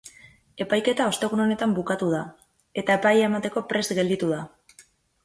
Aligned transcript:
Epaiketa 0.63 1.09
ostegun 1.11 1.43
honetan 1.43 1.75
bukatu 1.79 2.07
da, 2.13 2.21
eta 2.83 2.97
epaia 3.01 3.29
emateko 3.29 3.63
prest 3.75 3.95
gelditu 4.01 4.31
da. 4.33 4.41